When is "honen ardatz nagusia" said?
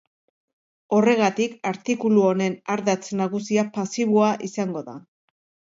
2.31-3.69